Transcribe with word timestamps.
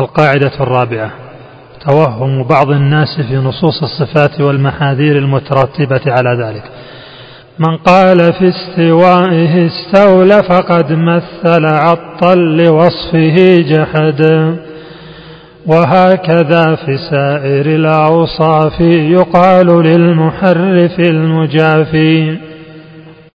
القاعدة 0.00 0.52
الرابعة. 0.60 1.10
توهم 1.86 2.42
بعض 2.42 2.70
الناس 2.70 3.20
في 3.28 3.36
نصوص 3.36 3.82
الصفات 3.82 4.40
والمحاذير 4.40 5.18
المترتبة 5.18 6.00
على 6.06 6.44
ذلك. 6.44 6.62
من 7.58 7.76
قال 7.76 8.32
في 8.32 8.48
استوائه 8.48 9.66
استولى 9.66 10.42
فقد 10.42 10.92
مثل 10.92 11.66
عطل 11.66 12.38
لوصفه 12.38 13.56
جحد. 13.60 14.54
وهكذا 15.66 16.74
في 16.74 16.98
سائر 17.10 17.66
الأوصاف 17.66 18.80
يقال 18.80 19.66
للمحرف 19.66 21.00
المجافي. 21.00 22.38